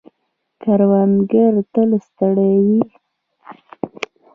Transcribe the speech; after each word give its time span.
کروندگر 0.61 1.53
تل 1.73 1.89
ستړي 2.07 2.53
وي. 2.65 2.81